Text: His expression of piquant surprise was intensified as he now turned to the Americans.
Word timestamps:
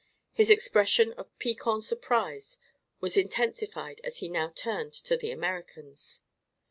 His 0.33 0.49
expression 0.49 1.13
of 1.13 1.29
piquant 1.37 1.83
surprise 1.83 2.57
was 3.01 3.17
intensified 3.17 4.01
as 4.03 4.17
he 4.17 4.29
now 4.29 4.49
turned 4.49 4.93
to 4.93 5.15
the 5.15 5.29
Americans. 5.29 6.23